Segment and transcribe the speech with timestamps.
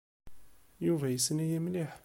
[0.85, 1.91] Yuba yessen-iyi mliḥ.